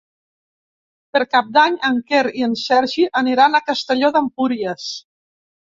Per 1.17 1.21
Cap 1.33 1.51
d'Any 1.59 1.77
en 1.91 2.01
Quer 2.09 2.23
i 2.41 2.47
en 2.49 2.57
Sergi 2.65 3.07
aniran 3.25 3.57
a 3.61 3.65
Castelló 3.71 4.13
d'Empúries. 4.19 4.93